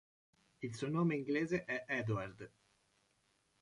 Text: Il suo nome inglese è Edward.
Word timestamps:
Il 0.63 0.73
suo 0.73 0.89
nome 0.89 1.13
inglese 1.13 1.63
è 1.63 1.85
Edward. 1.87 2.51